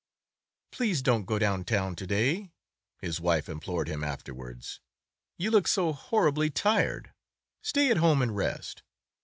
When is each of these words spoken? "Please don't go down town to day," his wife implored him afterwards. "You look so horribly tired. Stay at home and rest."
"Please 0.71 1.03
don't 1.03 1.25
go 1.27 1.37
down 1.37 1.63
town 1.63 1.95
to 1.97 2.07
day," 2.07 2.49
his 3.01 3.21
wife 3.21 3.47
implored 3.47 3.87
him 3.87 4.03
afterwards. 4.03 4.79
"You 5.37 5.51
look 5.51 5.67
so 5.67 5.93
horribly 5.93 6.49
tired. 6.49 7.13
Stay 7.61 7.91
at 7.91 7.97
home 7.97 8.23
and 8.23 8.35
rest." 8.35 8.81